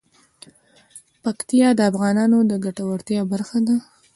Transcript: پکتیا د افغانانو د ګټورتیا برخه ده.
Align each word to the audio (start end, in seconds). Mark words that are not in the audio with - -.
پکتیا 1.23 1.67
د 1.75 1.79
افغانانو 1.91 2.37
د 2.49 2.51
ګټورتیا 2.65 3.21
برخه 3.31 3.57
ده. 3.67 3.75